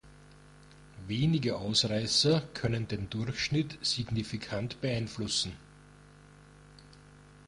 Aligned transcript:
Wenige 1.05 1.57
Ausreißer 1.57 2.41
können 2.55 2.87
den 2.87 3.11
Durchschnitt 3.11 3.77
signifikant 3.83 4.81
beeinflussen. 4.81 5.51